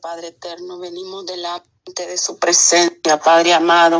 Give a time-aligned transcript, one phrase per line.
[0.00, 3.98] Padre eterno, venimos delante de su presencia, Padre amado,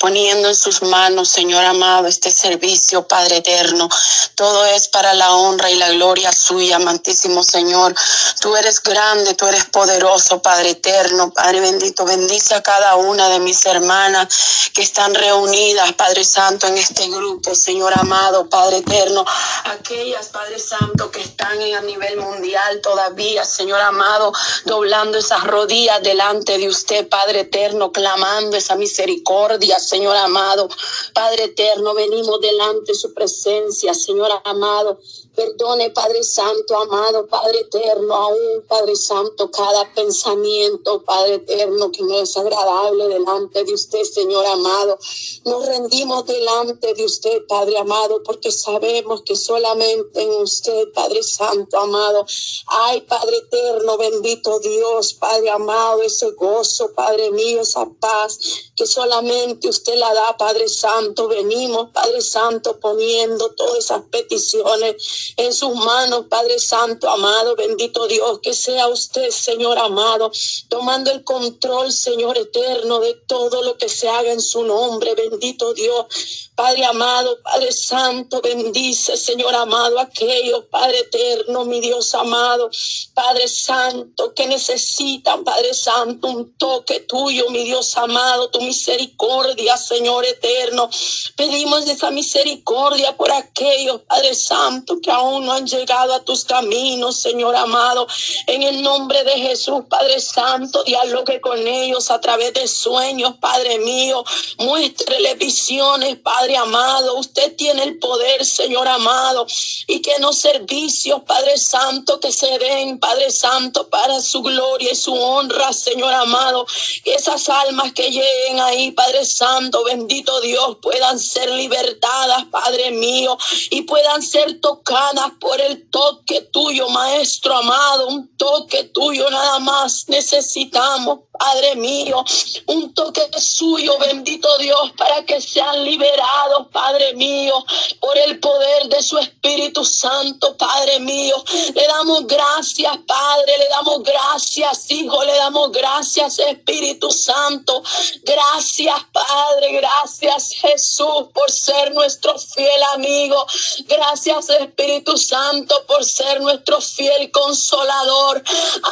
[0.00, 3.88] poniendo en sus manos, Señor amado, este servicio, Padre eterno.
[4.34, 7.94] Todo es para la honra y la gloria suya, amantísimo Señor.
[8.40, 12.04] Tú eres grande, tú eres poderoso, Padre eterno, Padre bendito.
[12.04, 17.54] Bendice a cada una de mis hermanas que están reunidas, Padre Santo, en este grupo,
[17.54, 19.24] Señor amado, Padre eterno.
[19.66, 24.32] Aquellas, Padre Santo, que están a nivel mundial todavía, Señor amado,
[24.64, 30.66] doblando esas rodillas delante de usted, Padre eterno, clamando esa misericordia, Señor amado.
[31.12, 34.98] Padre eterno, venimos delante de su presencia, Señor amado.
[35.34, 42.20] Perdone, Padre Santo, amado, Padre eterno, aún, Padre Santo, cada pensamiento, Padre eterno, que no
[42.20, 44.98] es agradable delante de usted, Señor amado.
[45.46, 51.78] Nos rendimos delante de usted, Padre amado, porque sabemos que solamente en usted, Padre Santo,
[51.78, 52.26] amado,
[52.66, 58.38] hay, Padre eterno, bendito Dios, Padre amado, ese gozo, Padre mío, esa paz
[58.76, 61.28] que solamente usted la da, Padre Santo.
[61.28, 68.40] Venimos, Padre Santo, poniendo todas esas peticiones en sus manos, Padre Santo, amado, bendito Dios,
[68.40, 70.30] que sea usted, Señor amado,
[70.68, 75.72] tomando el control, Señor eterno, de todo lo que se haga en su nombre, bendito
[75.74, 76.50] Dios.
[76.54, 82.70] Padre amado, Padre Santo, bendice, Señor amado, aquellos, Padre eterno, mi Dios amado,
[83.14, 90.24] Padre Santo, que necesitan, Padre Santo, un toque tuyo, mi Dios amado, tu misericordia, Señor
[90.24, 90.88] eterno.
[91.36, 97.18] Pedimos esa misericordia por aquellos, Padre Santo, que aún no han llegado a tus caminos,
[97.20, 98.06] Señor amado.
[98.46, 103.78] En el nombre de Jesús, Padre Santo, dialogue con ellos a través de sueños, Padre
[103.78, 104.24] mío.
[104.58, 107.16] Muéstrele visiones, Padre amado.
[107.16, 109.46] Usted tiene el poder, Señor amado.
[109.86, 114.96] Y que los servicios, Padre Santo, que se den, Padre Santo, para su gloria y
[114.96, 116.66] su honra, Señor amado.
[117.04, 123.36] Que esas almas que lleguen ahí, Padre Santo, bendito Dios, puedan ser libertadas, Padre mío,
[123.70, 125.01] y puedan ser tocadas
[125.40, 132.24] por el toque tuyo, Maestro amado, un toque tuyo nada más necesitamos, Padre mío,
[132.66, 137.54] un toque suyo, bendito Dios, para que sean liberados, Padre mío,
[138.00, 141.42] por el poder de su Espíritu Santo, Padre mío.
[141.74, 147.82] Le damos gracias, Padre, le damos gracias, Hijo, le damos gracias, Espíritu Santo.
[148.22, 153.44] Gracias, Padre, gracias, Jesús, por ser nuestro fiel amigo.
[153.88, 158.42] Gracias, Espíritu Santo, por ser nuestro fiel consolador.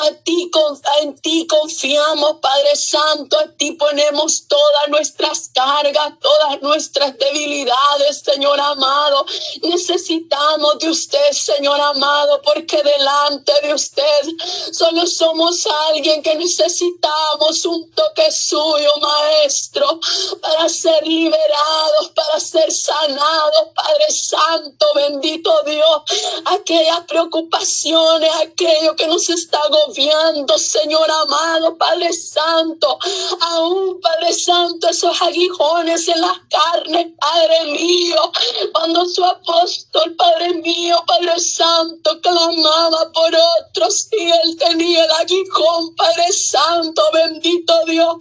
[0.03, 0.50] A ti,
[1.03, 8.59] en ti confiamos, Padre Santo, a ti ponemos todas nuestras cargas, todas nuestras debilidades, Señor
[8.60, 9.27] amado.
[9.62, 14.22] Necesitamos de usted, Señor amado, porque delante de usted
[14.72, 20.00] solo somos alguien que necesitamos un toque suyo, Maestro,
[20.41, 25.90] para ser liberados, para ser sanados, Padre Santo, bendito Dios.
[26.47, 32.99] Aquellas preocupaciones, aquello que nos está agobiando, Señor amado, Padre Santo,
[33.41, 38.33] aún Padre Santo, esos aguijones en las carnes, Padre mío,
[38.73, 43.33] cuando su apóstol, Padre mío, Padre Santo, clamaba por
[43.69, 48.17] otros y él tenía el aguijón, Padre Santo, bendito Dios,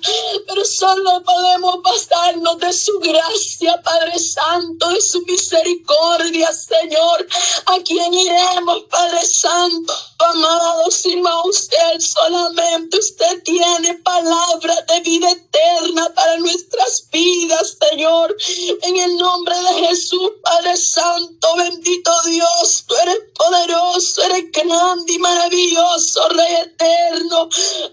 [0.48, 7.28] pero solo podemos basarnos de su gracia, Padre Santo, de su misericordia, Señor,
[7.66, 16.12] a quien iremos, Padre Santo, amado, sino usted solamente, usted tiene palabra de vida eterna
[16.14, 18.36] para nuestras vidas, Señor.
[18.82, 25.20] En el nombre de Jesús, Padre Santo, bendito Dios, tú eres poderoso, eres grande y
[25.20, 27.50] maravilloso, Rey eterno.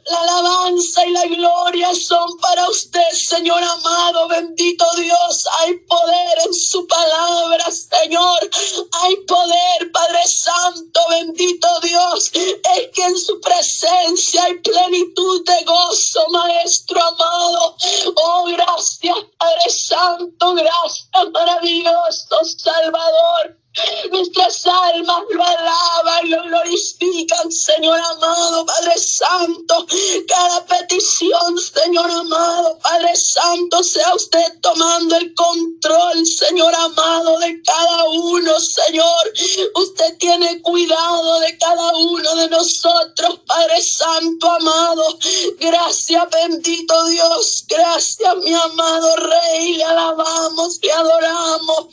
[0.07, 5.47] La alabanza y la gloria son para usted, Señor amado, bendito Dios.
[5.61, 8.51] Hay poder en su palabra, Señor.
[9.03, 9.56] Hay poder,
[9.93, 12.31] Padre Santo, bendito Dios.
[12.35, 17.77] Es que en su presencia hay plenitud de gozo, Maestro amado.
[18.17, 23.56] Oh, gracias, Padre Santo, gracias, maravilloso Salvador.
[24.11, 29.87] Nuestras almas lo alaban, lo glorifican, Señor amado, Padre Santo.
[30.29, 38.05] Cada petición, Señor amado, Padre Santo, sea usted tomando el control, Señor amado, de cada
[38.05, 39.33] uno, Señor.
[39.75, 45.19] Usted tiene cuidado de cada uno de nosotros, Padre Santo amado.
[45.59, 47.65] Gracias, bendito Dios.
[47.69, 49.75] Gracias, mi amado Rey.
[49.75, 51.87] Le alabamos, le adoramos.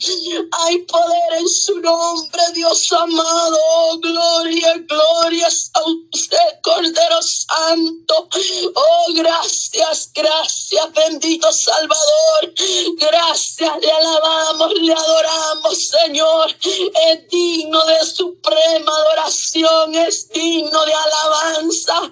[0.64, 3.58] Hay poder en su nombre, Dios amado.
[4.00, 5.80] Gloria, gloria a
[6.12, 8.28] usted, Cordero Santo.
[8.74, 12.54] Oh, gracias, gracias, bendito Salvador.
[12.98, 16.56] Gracias, le alabamos, le adoramos, Señor.
[16.60, 22.10] Es digno de suprema adoración, es digno de alabanza,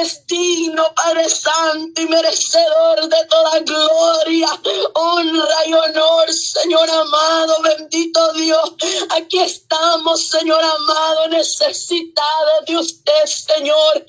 [0.00, 4.48] es digno, Padre Santo y merecedor de toda gloria,
[4.94, 8.72] honra y honor, Señor amado, bendito Dios.
[9.10, 14.06] Aquí estamos, Señor amado, necesitados de usted, Señor.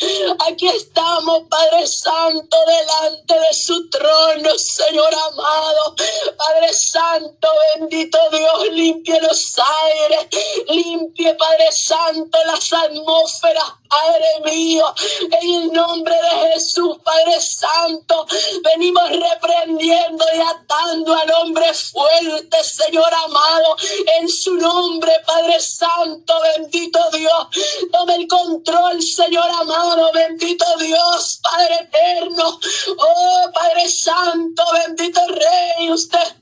[0.47, 5.95] Aquí estamos, Padre Santo, delante de su trono, Señor amado.
[6.37, 10.27] Padre Santo, bendito Dios, limpie los aires,
[10.67, 14.85] limpie, Padre Santo, las atmósferas, Padre mío,
[15.41, 18.25] en el nombre de Jesús, Padre Santo,
[18.63, 23.75] venimos reprendiendo y atando al hombre fuerte, Señor amado,
[24.19, 27.47] en su nombre, Padre Santo, bendito Dios,
[27.91, 32.59] tome el control, Señor amado, bendito Dios, Padre eterno,
[32.97, 36.40] oh Padre Santo, bendito Rey, usted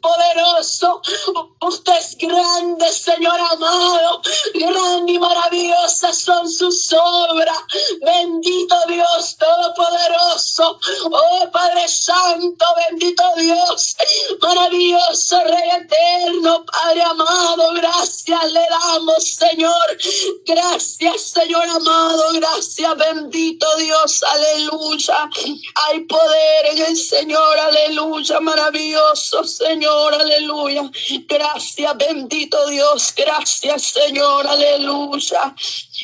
[2.92, 4.22] Señor amado,
[4.54, 7.58] grande y maravillosas son sus obras.
[8.02, 10.80] Bendito Dios Todopoderoso.
[11.12, 13.96] Oh Padre Santo, bendito Dios.
[14.42, 17.74] Maravilloso Rey Eterno, Padre amado.
[17.74, 19.98] Gracias le damos, Señor.
[20.46, 22.24] Gracias, Señor amado.
[22.34, 24.24] Gracias, bendito Dios.
[24.24, 25.30] Aleluya.
[25.76, 27.60] Hay poder en el Señor.
[27.60, 28.40] Aleluya.
[28.40, 30.14] Maravilloso, Señor.
[30.14, 30.90] Aleluya.
[31.28, 32.79] Gracias, bendito Dios.
[33.16, 34.48] Gracias, Señor.
[34.48, 35.54] Aleluya.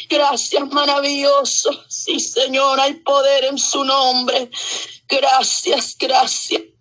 [0.10, 1.70] Gracias, maravilloso.
[1.88, 4.50] Sí, Señor, hay poder en su nombre.
[5.08, 6.75] Gracias, gracias.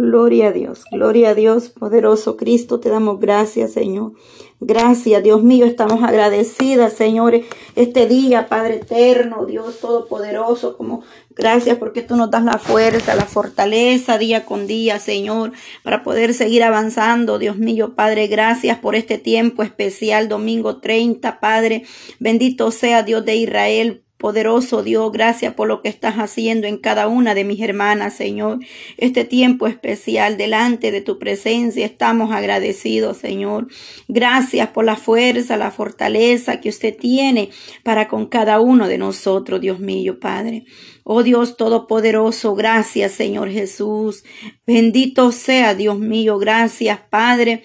[0.00, 4.12] Gloria a Dios, gloria a Dios, poderoso Cristo, te damos gracias, Señor.
[4.60, 7.40] Gracias, Dios mío, estamos agradecidas, Señor,
[7.74, 13.24] este día, Padre eterno, Dios todopoderoso, como gracias porque tú nos das la fuerza, la
[13.24, 15.50] fortaleza día con día, Señor,
[15.82, 21.82] para poder seguir avanzando, Dios mío, Padre, gracias por este tiempo especial, domingo 30, Padre,
[22.20, 27.06] bendito sea Dios de Israel, Poderoso Dios, gracias por lo que estás haciendo en cada
[27.06, 28.58] una de mis hermanas, Señor.
[28.96, 33.68] Este tiempo especial delante de tu presencia estamos agradecidos, Señor.
[34.08, 37.50] Gracias por la fuerza, la fortaleza que usted tiene
[37.84, 40.64] para con cada uno de nosotros, Dios mío, Padre.
[41.04, 44.24] Oh Dios Todopoderoso, gracias, Señor Jesús.
[44.66, 47.62] Bendito sea, Dios mío, gracias, Padre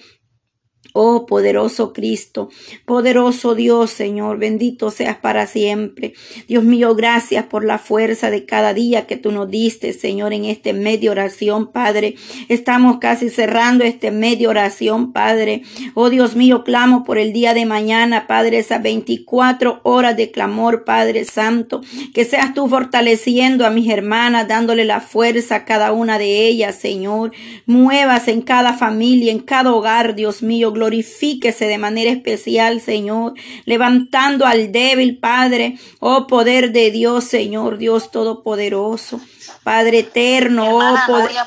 [0.96, 2.50] Oh poderoso Cristo,
[2.84, 6.14] poderoso Dios, Señor, bendito seas para siempre.
[6.46, 10.44] Dios mío, gracias por la fuerza de cada día que tú nos diste, Señor, en
[10.44, 12.14] este medio oración, Padre.
[12.48, 15.62] Estamos casi cerrando este medio oración, Padre.
[15.94, 20.84] Oh Dios mío, clamo por el día de mañana, Padre, esas 24 horas de clamor,
[20.84, 21.80] Padre Santo.
[22.14, 26.76] Que seas tú fortaleciendo a mis hermanas, dándole la fuerza a cada una de ellas,
[26.76, 27.32] Señor.
[27.66, 33.32] Muevas en cada familia, en cada hogar, Dios mío glorifíquese de manera especial, Señor,
[33.64, 39.20] levantando al débil, Padre, oh poder de Dios, Señor, Dios Todopoderoso.
[39.62, 40.96] Padre eterno, oh,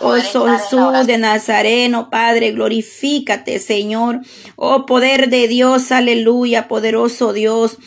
[0.01, 4.21] oh Jesús de Nazareno, Padre, glorifícate, Señor.
[4.55, 7.77] Oh poder de Dios, aleluya, poderoso Dios.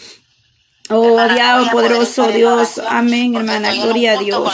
[0.92, 2.80] Oh, Dios, poderoso Dios.
[2.88, 3.72] Amén, hermana.
[3.74, 4.52] Gloria a Dios.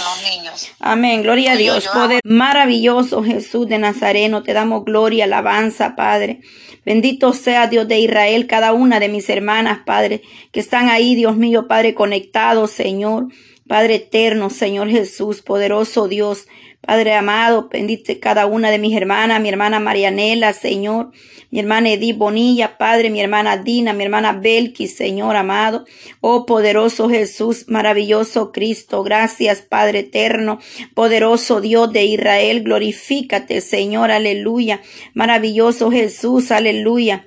[0.80, 1.22] Amén.
[1.22, 1.88] Gloria a Dios.
[1.88, 4.42] Poder maravilloso Jesús de Nazareno.
[4.42, 6.40] Te damos gloria, alabanza, Padre.
[6.84, 11.36] Bendito sea Dios de Israel, cada una de mis hermanas, Padre, que están ahí, Dios
[11.36, 13.28] mío, Padre, conectados, Señor.
[13.66, 16.46] Padre eterno, Señor Jesús, poderoso Dios.
[16.86, 21.10] Padre amado, bendite cada una de mis hermanas, mi hermana Marianela, Señor,
[21.50, 25.84] mi hermana Edith Bonilla, Padre, mi hermana Dina, mi hermana Belki, Señor amado.
[26.20, 30.60] Oh poderoso Jesús, maravilloso Cristo, gracias Padre eterno,
[30.94, 34.80] poderoso Dios de Israel, glorifícate, Señor, aleluya.
[35.12, 37.26] Maravilloso Jesús, aleluya.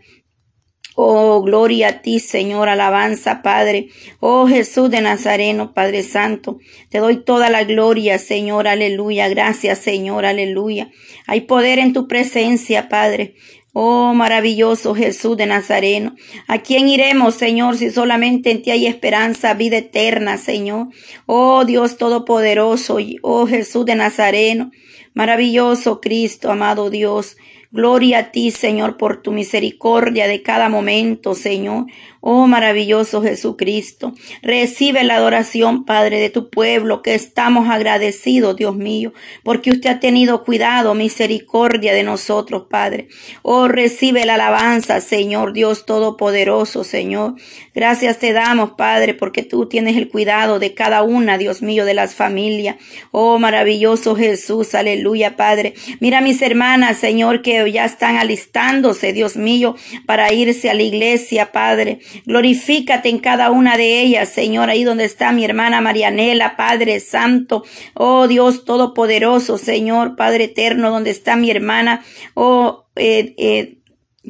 [1.01, 3.87] Oh, gloria a ti, Señor, alabanza, Padre.
[4.19, 6.59] Oh, Jesús de Nazareno, Padre Santo.
[6.89, 9.29] Te doy toda la gloria, Señor, aleluya.
[9.29, 10.91] Gracias, Señor, aleluya.
[11.25, 13.35] Hay poder en tu presencia, Padre.
[13.71, 16.15] Oh, maravilloso Jesús de Nazareno.
[16.47, 20.87] ¿A quién iremos, Señor, si solamente en ti hay esperanza, vida eterna, Señor?
[21.25, 22.97] Oh, Dios Todopoderoso.
[23.21, 24.71] Oh, Jesús de Nazareno.
[25.13, 27.37] Maravilloso Cristo, amado Dios.
[27.71, 31.85] Gloria a ti, Señor, por tu misericordia de cada momento, Señor.
[32.21, 39.13] Oh maravilloso Jesucristo, recibe la adoración, Padre, de tu pueblo, que estamos agradecidos, Dios mío,
[39.43, 43.07] porque usted ha tenido cuidado, misericordia de nosotros, Padre.
[43.41, 47.35] Oh, recibe la alabanza, Señor Dios Todopoderoso, Señor.
[47.73, 51.93] Gracias te damos, Padre, porque tú tienes el cuidado de cada una, Dios mío, de
[51.93, 52.75] las familias.
[53.11, 55.73] Oh, maravilloso Jesús, aleluya, Padre.
[56.01, 61.53] Mira mis hermanas, Señor, que ya están alistándose, Dios mío, para irse a la iglesia,
[61.53, 61.99] Padre.
[62.25, 67.63] Glorifícate en cada una de ellas, Señor, ahí donde está mi hermana Marianela, Padre Santo.
[67.93, 72.03] Oh Dios Todopoderoso, Señor, Padre Eterno, donde está mi hermana.
[72.33, 73.78] Oh, eh, eh,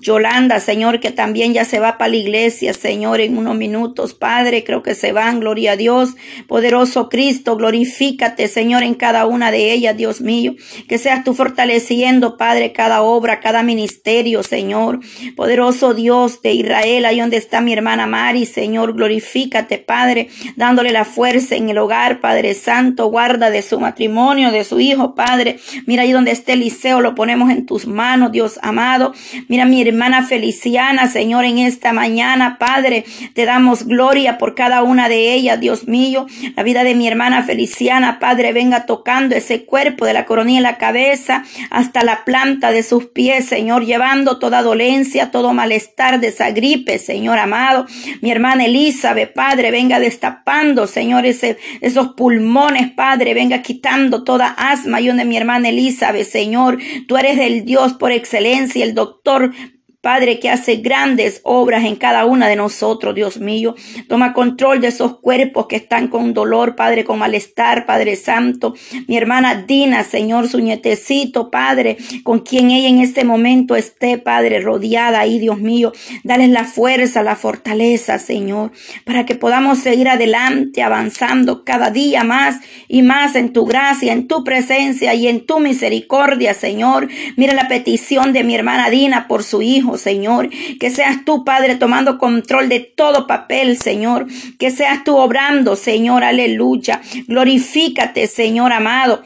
[0.01, 4.13] Yolanda, Señor, que también ya se va para la iglesia, Señor, en unos minutos.
[4.13, 6.15] Padre, creo que se van, gloria a Dios.
[6.47, 10.55] Poderoso Cristo, glorifícate, Señor, en cada una de ellas, Dios mío.
[10.87, 14.99] Que seas tú fortaleciendo, Padre, cada obra, cada ministerio, Señor.
[15.35, 21.05] Poderoso Dios de Israel, ahí donde está mi hermana Mari, Señor, glorifícate, Padre, dándole la
[21.05, 25.59] fuerza en el hogar, Padre Santo, guarda de su matrimonio, de su hijo, Padre.
[25.85, 29.13] Mira ahí donde esté Eliseo, lo ponemos en tus manos, Dios amado.
[29.47, 35.09] Mira mi hermana Feliciana, Señor, en esta mañana, Padre, te damos gloria por cada una
[35.09, 36.27] de ellas, Dios mío.
[36.55, 40.63] La vida de mi hermana Feliciana, Padre, venga tocando ese cuerpo de la coronilla en
[40.63, 46.27] la cabeza hasta la planta de sus pies, Señor, llevando toda dolencia, todo malestar de
[46.27, 47.85] esa gripe, Señor amado.
[48.21, 55.01] Mi hermana Elizabeth, Padre, venga destapando, Señor, ese, esos pulmones, Padre, venga quitando toda asma.
[55.01, 56.77] Y donde mi hermana Elizabeth, Señor,
[57.07, 59.51] tú eres el Dios por excelencia, el doctor
[60.01, 63.75] Padre, que hace grandes obras en cada una de nosotros, Dios mío.
[64.07, 68.75] Toma control de esos cuerpos que están con dolor, Padre, con malestar, Padre Santo.
[69.07, 74.61] Mi hermana Dina, Señor, su nietecito, Padre, con quien ella en este momento esté, Padre,
[74.61, 75.91] rodeada ahí, Dios mío.
[76.23, 78.71] Dale la fuerza, la fortaleza, Señor,
[79.03, 84.29] para que podamos seguir adelante, avanzando cada día más y más en tu gracia, en
[84.29, 87.09] tu presencia y en tu misericordia, Señor.
[87.35, 89.88] Mira la petición de mi hermana Dina por su hijo.
[89.97, 90.49] Señor.
[90.79, 94.27] Que seas tú, Padre, tomando control de todo papel, Señor.
[94.57, 96.23] Que seas tú obrando, Señor.
[96.23, 97.01] Aleluya.
[97.27, 99.21] Glorifícate, Señor amado.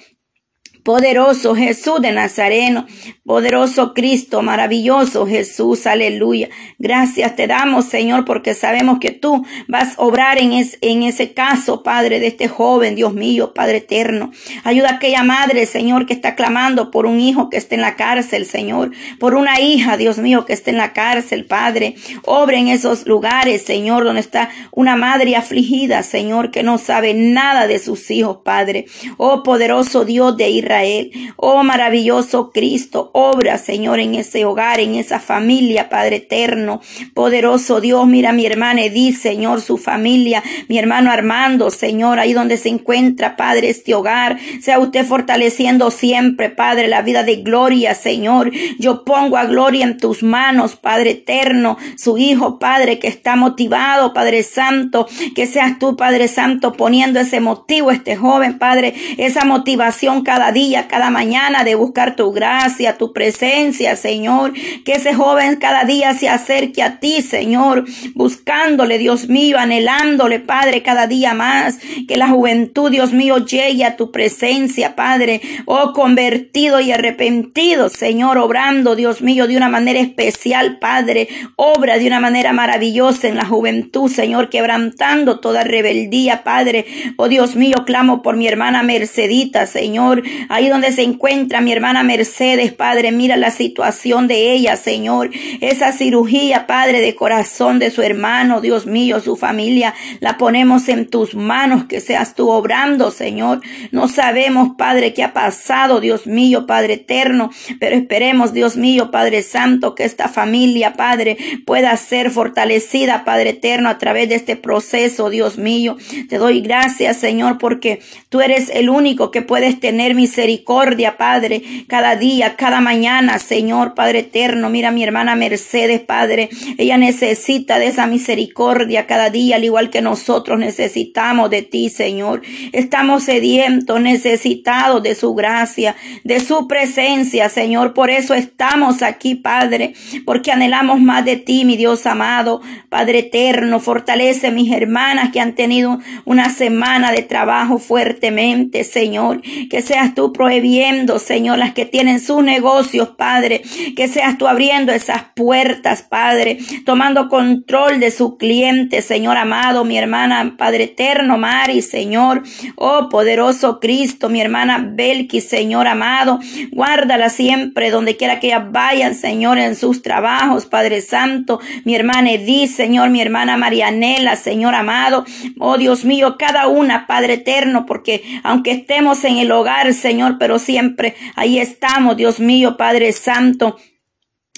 [0.84, 2.86] Poderoso Jesús de Nazareno,
[3.26, 6.50] poderoso Cristo, maravilloso Jesús, aleluya.
[6.78, 11.84] Gracias te damos, Señor, porque sabemos que tú vas a obrar en, en ese caso,
[11.84, 14.34] Padre, de este joven, Dios mío, Padre eterno.
[14.66, 17.96] Ayuda a aquella madre, Señor, que está clamando por un hijo que esté en la
[17.96, 21.96] cárcel, Señor, por una hija, Dios mío, que esté en la cárcel, Padre.
[22.26, 27.68] Obre en esos lugares, Señor, donde está una madre afligida, Señor, que no sabe nada
[27.68, 28.88] de sus hijos, Padre.
[29.16, 34.96] Oh, poderoso Dios de Israel él, Oh maravilloso Cristo, obra Señor en ese hogar, en
[34.96, 36.82] esa familia, Padre eterno.
[37.14, 42.58] Poderoso Dios, mira mi hermana Edith, Señor, su familia, mi hermano Armando, Señor, ahí donde
[42.58, 44.40] se encuentra, Padre, este hogar.
[44.62, 48.52] Sea usted fortaleciendo siempre, Padre, la vida de gloria, Señor.
[48.80, 54.14] Yo pongo a gloria en tus manos, Padre eterno, su hijo, Padre, que está motivado,
[54.14, 60.24] Padre Santo, que seas tú, Padre Santo, poniendo ese motivo este joven, Padre, esa motivación
[60.24, 64.54] cada día cada mañana de buscar tu gracia, tu presencia, Señor.
[64.86, 70.82] Que ese joven cada día se acerque a ti, Señor, buscándole, Dios mío, anhelándole, Padre,
[70.82, 71.80] cada día más.
[72.08, 75.42] Que la juventud, Dios mío, llegue a tu presencia, Padre.
[75.66, 81.28] Oh, convertido y arrepentido, Señor, obrando, Dios mío, de una manera especial, Padre.
[81.56, 86.86] Obra de una manera maravillosa en la juventud, Señor, quebrantando toda rebeldía, Padre.
[87.18, 90.24] Oh, Dios mío, clamo por mi hermana Mercedita, Señor.
[90.54, 95.32] Ahí donde se encuentra mi hermana Mercedes, Padre, mira la situación de ella, Señor.
[95.62, 101.10] Esa cirugía, Padre, de corazón de su hermano, Dios mío, su familia, la ponemos en
[101.10, 103.62] tus manos, que seas tú obrando, Señor.
[103.90, 109.42] No sabemos, Padre, qué ha pasado, Dios mío, Padre eterno, pero esperemos, Dios mío, Padre
[109.42, 115.32] Santo, que esta familia, Padre, pueda ser fortalecida, Padre eterno, a través de este proceso,
[115.32, 115.98] Dios mío.
[116.30, 121.62] Te doy gracias, Señor, porque tú eres el único que puedes tener misericordia misericordia, Padre,
[121.88, 124.70] cada día, cada mañana, Señor, Padre eterno.
[124.70, 126.50] Mira mi hermana Mercedes, Padre.
[126.78, 132.42] Ella necesita de esa misericordia cada día, al igual que nosotros necesitamos de ti, Señor.
[132.74, 135.96] Estamos sedientos, necesitados de su gracia,
[136.26, 137.94] de su presencia, Señor.
[137.94, 139.94] Por eso estamos aquí, Padre,
[140.26, 143.80] porque anhelamos más de ti, mi Dios amado, Padre eterno.
[143.80, 149.42] Fortalece mis hermanas que han tenido una semana de trabajo fuertemente, Señor.
[149.70, 153.62] Que seas tú, prohibiendo, Señor, las que tienen sus negocios, Padre,
[153.96, 159.98] que seas tú abriendo esas puertas, Padre, tomando control de su cliente, Señor amado, mi
[159.98, 162.44] hermana, Padre eterno, Mari, Señor,
[162.76, 166.40] oh poderoso Cristo, mi hermana Belki, Señor amado,
[166.72, 172.32] guárdala siempre donde quiera que ellas vayan, Señor, en sus trabajos, Padre Santo, mi hermana
[172.32, 175.26] Edith, Señor, mi hermana Marianela, Señor amado,
[175.60, 180.60] oh Dios mío, cada una, Padre eterno, porque aunque estemos en el hogar, Señor, pero
[180.60, 183.78] siempre ahí estamos, Dios mío, Padre Santo,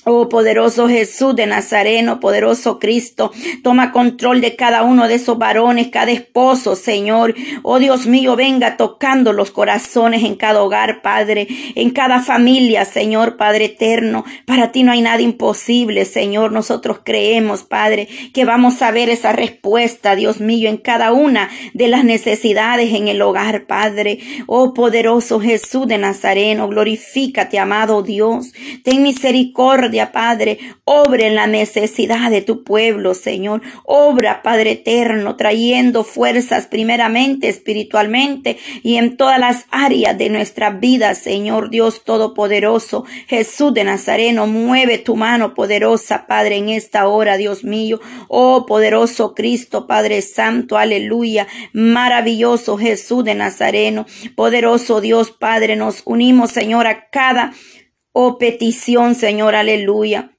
[0.08, 3.32] Oh poderoso Jesús de Nazareno, poderoso Cristo,
[3.64, 7.34] toma control de cada uno de esos varones, cada esposo, Señor.
[7.64, 13.36] Oh Dios mío, venga tocando los corazones en cada hogar, Padre, en cada familia, Señor,
[13.36, 14.26] Padre eterno.
[14.46, 16.52] Para ti no hay nada imposible, Señor.
[16.52, 21.88] Nosotros creemos, Padre, que vamos a ver esa respuesta, Dios mío, en cada una de
[21.88, 24.20] las necesidades en el hogar, Padre.
[24.46, 28.54] Oh poderoso Jesús de Nazareno, glorifícate, amado Dios.
[28.84, 30.60] Ten misericordia Padre.
[30.84, 33.62] Obra en la necesidad de tu pueblo, Señor.
[33.84, 41.16] Obra, Padre eterno, trayendo fuerzas primeramente espiritualmente y en todas las áreas de nuestra vida,
[41.16, 43.06] Señor Dios Todopoderoso.
[43.28, 48.00] Jesús de Nazareno, mueve tu mano poderosa, Padre, en esta hora, Dios mío.
[48.28, 51.48] Oh, poderoso Cristo, Padre Santo, aleluya.
[51.74, 54.06] Maravilloso Jesús de Nazareno.
[54.36, 57.54] Poderoso Dios, Padre, nos unimos, Señor, a cada
[58.18, 60.32] oh petición, Señor, aleluya.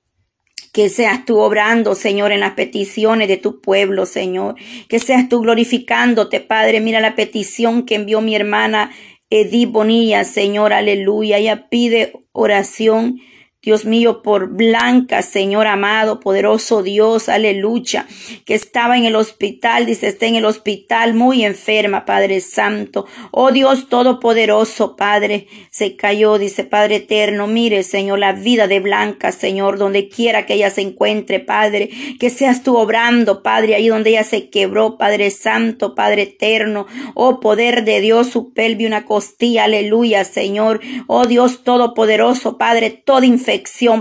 [0.73, 4.55] Que seas tú obrando, Señor, en las peticiones de tu pueblo, Señor.
[4.89, 6.81] Que seas tú glorificándote, Padre.
[6.81, 8.93] Mira la petición que envió mi hermana
[9.29, 11.37] Edith Bonilla, Señor, aleluya.
[11.37, 13.21] Ella pide oración
[13.67, 18.07] Dios mío, por Blanca, Señor amado, poderoso Dios, aleluya,
[18.45, 23.07] que estaba en el hospital, dice, está en el hospital muy enferma, Padre Santo.
[23.33, 29.33] Oh Dios Todopoderoso, Padre, se cayó, dice Padre Eterno, mire, Señor, la vida de Blanca,
[29.33, 34.11] Señor, donde quiera que ella se encuentre, Padre, que seas tú obrando, Padre, ahí donde
[34.11, 39.65] ella se quebró, Padre Santo, Padre Eterno, oh poder de Dios, su pelve, una costilla,
[39.65, 43.56] aleluya, Señor, oh Dios Todopoderoso, Padre, toda infección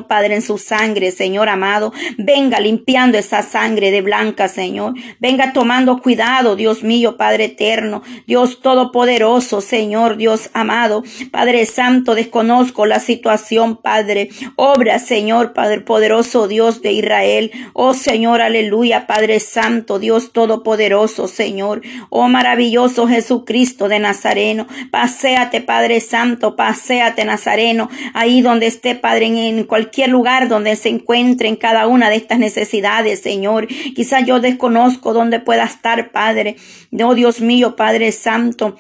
[0.08, 1.94] Padre, en su sangre, Señor amado.
[2.18, 4.94] Venga limpiando esa sangre de blanca, Señor.
[5.20, 11.04] Venga tomando cuidado, Dios mío, Padre eterno, Dios todopoderoso, Señor, Dios amado.
[11.32, 14.30] Padre Santo, desconozco la situación, Padre.
[14.56, 17.52] Obra, Señor, Padre poderoso, Dios de Israel.
[17.74, 21.82] Oh Señor, aleluya, Padre Santo, Dios todopoderoso, Señor.
[22.10, 24.68] Oh maravilloso Jesucristo de Nazareno.
[24.92, 30.90] Paseate, Padre Santo, paséate, Nazareno, ahí donde esté, Padre, en en cualquier lugar donde se
[30.90, 33.68] encuentre en cada una de estas necesidades, Señor.
[33.68, 36.58] Quizá yo desconozco dónde pueda estar, Padre.
[37.04, 38.78] Oh Dios mío, Padre Santo.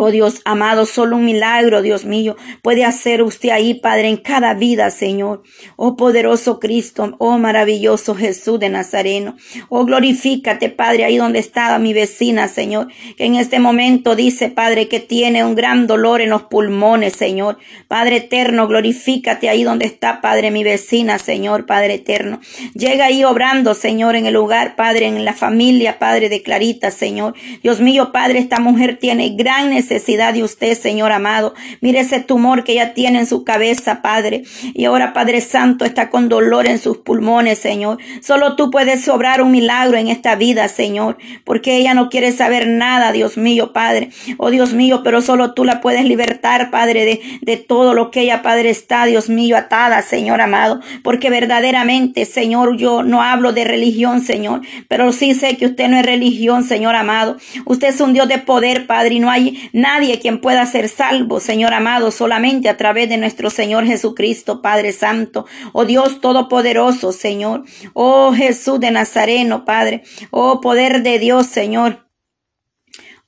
[0.00, 4.54] Oh Dios amado, solo un milagro, Dios mío, puede hacer usted ahí, Padre, en cada
[4.54, 5.42] vida, Señor.
[5.74, 9.34] Oh poderoso Cristo, oh maravilloso Jesús de Nazareno.
[9.68, 14.86] Oh glorifícate, Padre, ahí donde estaba mi vecina, Señor, que en este momento dice, Padre,
[14.86, 17.58] que tiene un gran dolor en los pulmones, Señor.
[17.88, 22.38] Padre eterno, glorifícate ahí donde está, Padre, mi vecina, Señor, Padre eterno.
[22.72, 27.34] Llega ahí obrando, Señor, en el lugar, Padre, en la familia, Padre de Clarita, Señor.
[27.64, 31.54] Dios mío, Padre, esta mujer tiene gran necesidad necesidad de usted, Señor amado.
[31.80, 34.42] Mire ese tumor que ella tiene en su cabeza, Padre.
[34.74, 37.98] Y ahora, Padre Santo, está con dolor en sus pulmones, Señor.
[38.20, 41.16] Solo tú puedes sobrar un milagro en esta vida, Señor.
[41.44, 44.10] Porque ella no quiere saber nada, Dios mío, Padre.
[44.36, 48.20] Oh Dios mío, pero solo tú la puedes libertar, Padre, de, de todo lo que
[48.20, 50.80] ella, Padre, está, Dios mío, atada, Señor amado.
[51.02, 54.60] Porque verdaderamente, Señor, yo no hablo de religión, Señor.
[54.88, 57.38] Pero sí sé que usted no es religión, Señor amado.
[57.64, 61.38] Usted es un Dios de poder, Padre, y no hay Nadie quien pueda ser salvo,
[61.38, 65.46] Señor amado, solamente a través de nuestro Señor Jesucristo, Padre Santo.
[65.72, 67.62] Oh Dios Todopoderoso, Señor.
[67.94, 70.02] Oh Jesús de Nazareno, Padre.
[70.32, 72.08] Oh poder de Dios, Señor.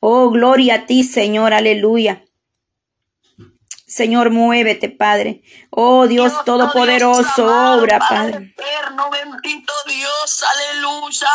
[0.01, 1.55] Oh gloria a ti, Señor.
[1.55, 2.25] Aleluya.
[3.87, 5.43] Señor, muévete, Padre.
[5.71, 8.57] Oh Dios, Todopoderoso, obra, Padre.
[9.09, 11.31] Bendito Dios, aleluya.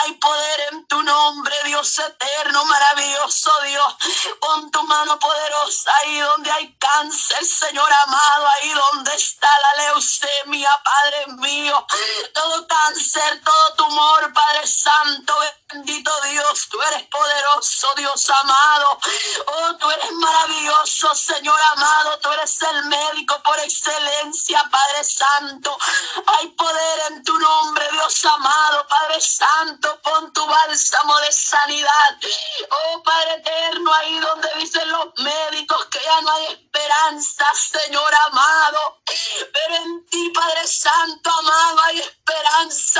[0.00, 3.96] Hay poder en tu nombre, Dios eterno, maravilloso Dios.
[4.40, 10.70] Pon tu mano poderosa ahí donde hay cáncer, Señor amado, ahí donde está la leucemia,
[10.84, 11.86] Padre mío.
[12.32, 15.34] Todo cáncer, todo tumor, Padre Santo,
[15.74, 18.98] Bendito Dios, tú eres poderoso, Dios amado.
[19.46, 22.16] Oh, tú eres maravilloso, Señor amado.
[22.20, 25.76] Tú eres el médico por excelencia, Padre Santo.
[26.26, 30.00] Hay poder en tu nombre, Dios amado, Padre Santo.
[30.02, 32.18] Pon tu bálsamo de sanidad.
[32.70, 39.00] Oh, Padre eterno, ahí donde dicen los médicos que ya no hay esperanza, Señor amado.
[39.52, 42.23] Pero en ti, Padre Santo, amado, hay esperanza,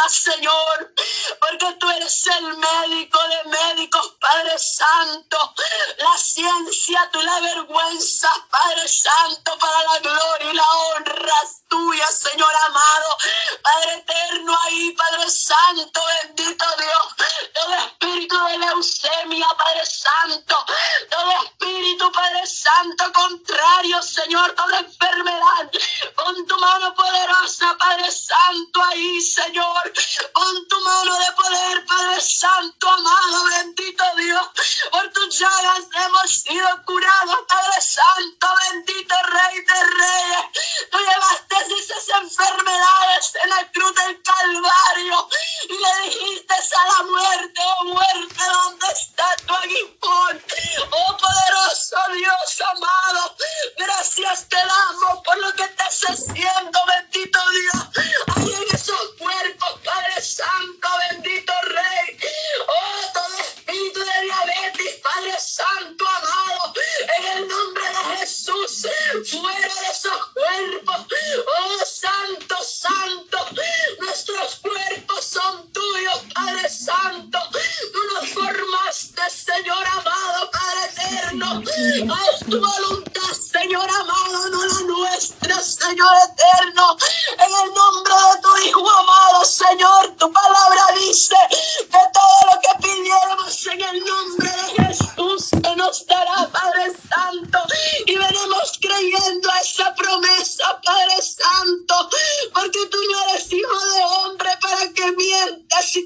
[0.08, 0.94] Señor.
[1.40, 5.54] Porque tú eres el médico de médicos, Padre Santo.
[5.98, 11.34] La ciencia, tú la vergüenza, Padre Santo, para la gloria y la honra
[11.68, 13.18] tuya, Señor amado.
[13.62, 17.28] Padre eterno ahí, Padre Santo, bendito Dios.
[17.54, 20.64] Todo espíritu de leucemia, Padre Santo.
[21.10, 25.70] Todo espíritu, Padre Santo, contrario, Señor, toda enfermedad.
[26.14, 29.92] Con tu mano poderosa, Padre Santo, ahí, Señor.
[30.32, 34.48] Con tu mano de poder, Padre Santo, amado, bendito Dios.
[34.90, 40.90] Por tus llagas hemos sido curados, Padre Santo, bendito Rey de Reyes.
[40.90, 45.28] Tú llevaste esas enfermedades en la cruz del Calvario
[45.68, 50.44] y le dijiste a la muerte, oh muerte, ¿dónde está tu aguijón?
[50.90, 53.36] Oh poderoso Dios amado,
[53.76, 57.03] gracias te damos por lo que estás haciendo, bendito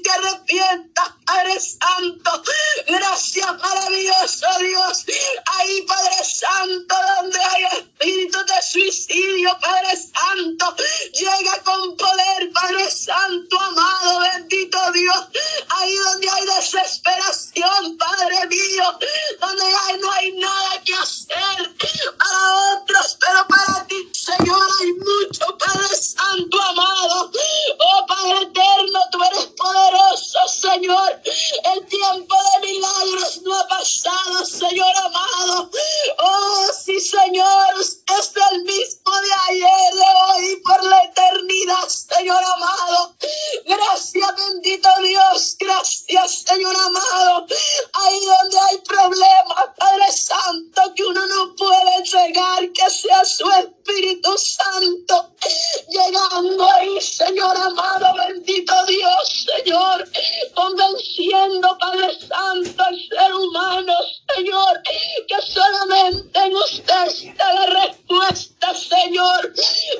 [0.09, 2.43] arrepientas, Padre Santo.
[2.87, 5.05] Gracias, maravilloso Dios.
[5.45, 10.75] Ahí, Padre Santo, donde hay espíritu de suicidio, Padre Santo,
[11.13, 15.25] llega con poder, Padre Santo, amado, bendito Dios.
[15.69, 18.99] Ahí donde hay desesperación, Padre mío,
[19.39, 21.75] donde hay, no hay nada que hacer
[22.17, 27.31] para otros, pero para ti, Señor, hay mucho, Padre Santo, amado.
[27.79, 31.18] Oh, Padre eterno, tú eres poderoso, Señor.
[31.23, 35.69] El tiempo de milagros no ha pasado, Señor amado.
[36.17, 38.01] Oh, sí, Señor, es
[38.51, 43.15] el mismo de ayer, de hoy, por la eternidad, Señor amado.
[43.65, 45.55] Gracias, bendito Dios.
[45.59, 47.45] Gracias, Señor amado.
[47.93, 54.35] Ahí donde hay problemas, Padre Santo, que uno no puede llegar, que sea su Espíritu
[54.37, 55.29] Santo.
[55.87, 60.09] Llegando ahí, Señor amado, bendito Dios, Señor.
[60.53, 63.93] Convenciendo, Padre Santo, al ser humano,
[64.35, 64.81] Señor,
[65.27, 69.53] que solamente en usted está la respuesta, Señor.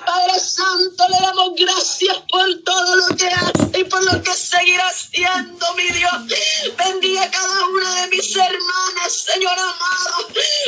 [0.05, 4.87] Padre Santo, le damos gracias por todo lo que hace y por lo que seguirá
[4.87, 6.75] haciendo, mi Dios.
[6.77, 10.27] Bendiga a cada una de mis hermanas, Señor amado.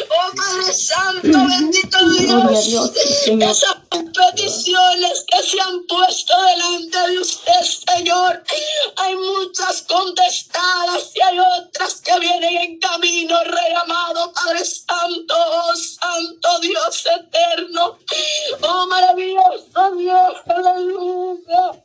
[0.10, 2.65] Oh Padre Santo, bendito Gloria a Dios.
[2.65, 3.51] Dios, sí, Señor.
[3.51, 7.62] Esas peticiones que se han puesto delante de usted,
[7.95, 8.43] Señor.
[8.97, 15.75] Hay muchas contestadas y hay otras que vienen en camino, Rey amado, Padre Santo, oh
[15.75, 17.97] Santo Dios eterno.
[18.62, 21.84] Oh maravilloso Dios, aleluya.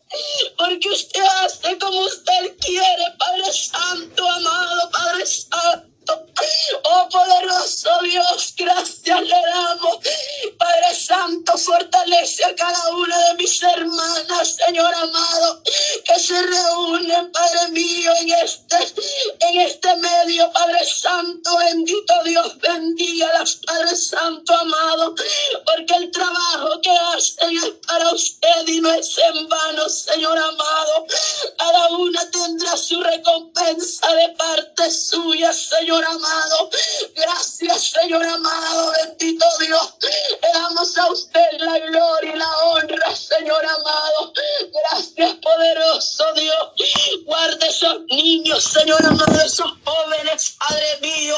[48.61, 51.37] Señor amado, esos jóvenes, Padre mío.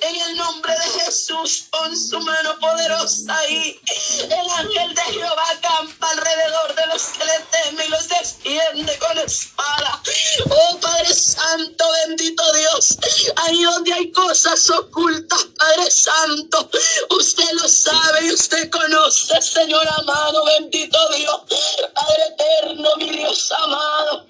[0.00, 3.80] En el nombre de Jesús, con su mano poderosa ahí.
[4.22, 9.18] El ángel de Jehová campa alrededor de los que le temen y los defiende con
[9.18, 10.02] espada.
[10.50, 12.42] Oh Padre Santo, bendito
[13.78, 16.70] donde hay cosas ocultas, Padre Santo.
[17.10, 21.40] Usted lo sabe y usted conoce, Señor amado, bendito Dios.
[21.94, 24.26] Padre eterno, mi Dios amado.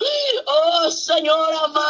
[0.47, 1.88] Oh Señor amado,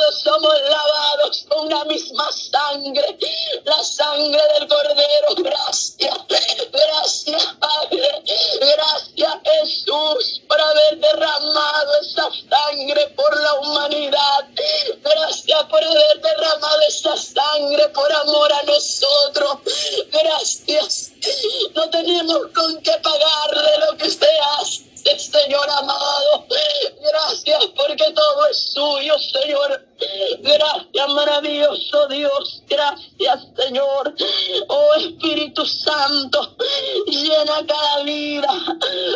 [0.00, 3.18] todos somos lavados con una misma sangre,
[3.64, 5.34] la sangre del Cordero.
[5.36, 6.16] Gracias,
[6.72, 8.22] gracias, Padre,
[8.60, 14.48] gracias, Jesús, por haber derramado esa sangre por la humanidad.
[15.02, 19.58] Gracias por haber derramado esa sangre por amor a nosotros.
[20.10, 21.12] Gracias.
[21.74, 24.89] No tenemos con qué pagarle lo que usted hace.
[25.04, 26.46] Señor amado.
[27.00, 29.86] Gracias porque todo es suyo, Señor.
[30.40, 32.62] Gracias, maravilloso Dios.
[32.68, 34.14] Gracias, Señor.
[34.68, 36.56] Oh Espíritu Santo,
[37.06, 38.48] llena cada vida.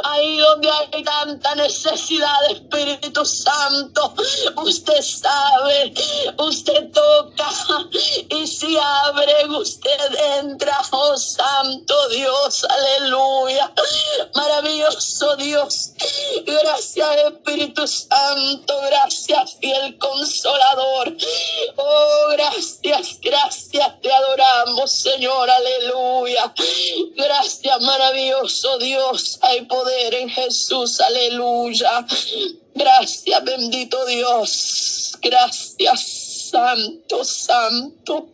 [0.05, 4.14] Ahí donde hay tanta necesidad, Espíritu Santo.
[4.57, 5.94] Usted sabe,
[6.38, 7.49] usted toca.
[8.31, 10.81] Y si abre, usted entra.
[10.90, 13.73] Oh Santo Dios, aleluya.
[14.35, 15.92] Maravilloso Dios.
[16.44, 18.81] Gracias, Espíritu Santo.
[18.87, 21.16] Gracias, fiel consolador.
[21.77, 26.53] Oh, gracias, gracias, te adoramos, Señor, aleluya.
[27.16, 29.38] Gracias, maravilloso Dios.
[29.42, 32.05] Hay poder en Jesús, aleluya.
[32.75, 35.12] Gracias, bendito Dios.
[35.23, 38.34] Gracias, Santo, Santo.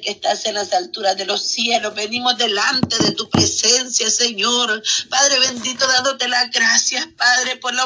[0.00, 4.82] Que estás en las alturas de los cielos, venimos delante de tu presencia, Señor.
[5.08, 7.78] Padre bendito, dándote las gracias, Padre, por la